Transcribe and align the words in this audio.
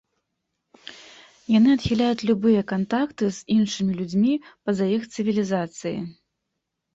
Яны 1.57 1.69
адхіляюць 1.77 2.25
любыя 2.29 2.61
кантакты 2.71 3.29
з 3.37 3.55
іншымі 3.57 3.93
людзьмі 4.01 4.33
па-за 4.65 4.89
іх 4.97 5.07
цывілізацыі. 5.13 5.95